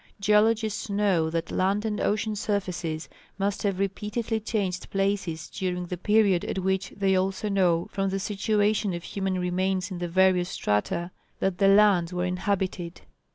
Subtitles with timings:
[0.19, 3.07] Geologists know that land and ocean surfaces
[3.37, 8.17] must have repeatedly changed places during the period at which they also know from the
[8.19, 13.01] situation of human remains in the various strata that the lands were inhabited.